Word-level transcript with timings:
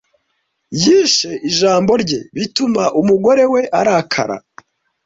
Yishe 0.81 1.31
ijambo 1.49 1.91
rye, 2.03 2.19
bituma 2.35 2.83
umugore 2.99 3.43
we 3.53 3.61
arakara. 3.79 4.35